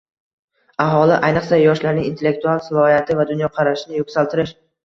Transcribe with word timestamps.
Aholi, 0.85 1.17
ayniqsa, 1.27 1.59
yoshlarning 1.63 2.09
intellektual 2.13 2.65
salohiyati 2.71 3.19
va 3.21 3.29
dunyoqarashini 3.33 4.03
yuksaltirish 4.03 4.57